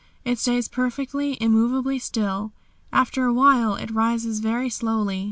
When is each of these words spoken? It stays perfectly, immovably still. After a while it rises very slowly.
It 0.25 0.39
stays 0.39 0.67
perfectly, 0.67 1.37
immovably 1.39 1.99
still. 1.99 2.53
After 2.91 3.25
a 3.25 3.33
while 3.35 3.75
it 3.75 3.91
rises 3.91 4.39
very 4.39 4.67
slowly. 4.67 5.19